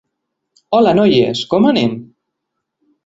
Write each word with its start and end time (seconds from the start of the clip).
Hola, 0.77 0.93
noies, 1.01 1.43
com 1.53 1.67
anem? 1.73 1.93